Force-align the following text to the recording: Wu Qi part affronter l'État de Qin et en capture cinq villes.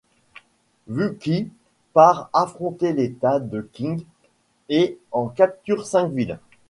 Wu 0.89 1.13
Qi 1.19 1.51
part 1.93 2.31
affronter 2.33 2.91
l'État 2.91 3.39
de 3.39 3.61
Qin 3.71 3.97
et 4.67 4.97
en 5.11 5.27
capture 5.27 5.85
cinq 5.85 6.11
villes. 6.11 6.39